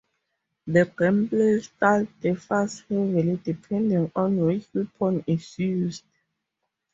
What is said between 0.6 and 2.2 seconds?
The gameplay style